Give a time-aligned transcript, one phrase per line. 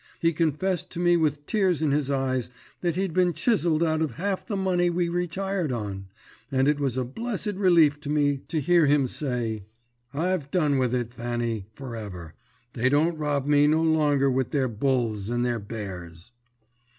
[0.19, 4.13] He confessed to me with tears in his eyes that he'd been chizzled out of
[4.13, 6.07] half the money we retired on,
[6.51, 9.65] and it was a blessed relief to me to hear him say,
[10.11, 12.33] "'I've done with it, Fanny, for ever.
[12.73, 16.31] They don't rob me no longer with their Bulls and their Bears.'